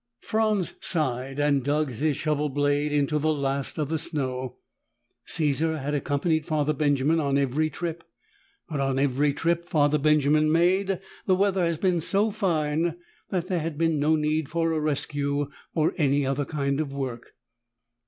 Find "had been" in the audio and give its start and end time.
11.63-12.01, 13.59-13.99